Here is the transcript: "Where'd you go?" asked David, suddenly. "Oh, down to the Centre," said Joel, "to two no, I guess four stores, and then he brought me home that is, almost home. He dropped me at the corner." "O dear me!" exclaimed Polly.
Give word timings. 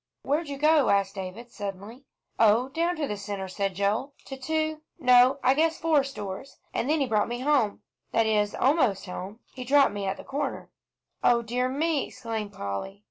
"Where'd 0.23 0.47
you 0.49 0.57
go?" 0.57 0.89
asked 0.89 1.13
David, 1.13 1.51
suddenly. 1.51 2.05
"Oh, 2.39 2.69
down 2.69 2.95
to 2.95 3.07
the 3.07 3.17
Centre," 3.17 3.47
said 3.47 3.75
Joel, 3.75 4.15
"to 4.25 4.35
two 4.35 4.81
no, 4.97 5.37
I 5.43 5.53
guess 5.53 5.77
four 5.77 6.03
stores, 6.03 6.57
and 6.73 6.89
then 6.89 7.01
he 7.01 7.05
brought 7.05 7.27
me 7.27 7.41
home 7.41 7.83
that 8.11 8.25
is, 8.25 8.55
almost 8.55 9.05
home. 9.05 9.41
He 9.53 9.63
dropped 9.63 9.93
me 9.93 10.07
at 10.07 10.17
the 10.17 10.23
corner." 10.23 10.71
"O 11.23 11.43
dear 11.43 11.69
me!" 11.69 12.07
exclaimed 12.07 12.51
Polly. 12.51 12.99